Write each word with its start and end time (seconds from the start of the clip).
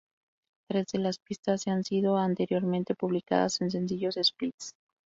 Tres 0.67 0.87
de 0.93 0.97
las 0.97 1.19
pistas 1.19 1.61
se 1.61 1.69
han 1.69 1.83
sido 1.83 2.17
anteriormente 2.17 2.95
publicadas 2.95 3.61
en 3.61 3.69
sencillos 3.69 4.17
splits. 4.19 4.73